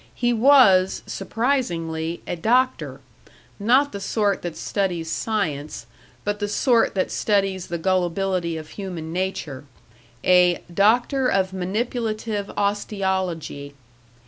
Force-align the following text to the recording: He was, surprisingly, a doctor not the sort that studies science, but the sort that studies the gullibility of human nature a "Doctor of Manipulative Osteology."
He 0.15 0.33
was, 0.33 1.03
surprisingly, 1.05 2.23
a 2.25 2.35
doctor 2.35 3.01
not 3.59 3.91
the 3.91 3.99
sort 3.99 4.41
that 4.41 4.57
studies 4.57 5.11
science, 5.11 5.85
but 6.23 6.39
the 6.39 6.47
sort 6.47 6.95
that 6.95 7.11
studies 7.11 7.67
the 7.67 7.77
gullibility 7.77 8.57
of 8.57 8.69
human 8.69 9.13
nature 9.13 9.63
a 10.25 10.63
"Doctor 10.73 11.27
of 11.27 11.53
Manipulative 11.53 12.49
Osteology." 12.57 13.75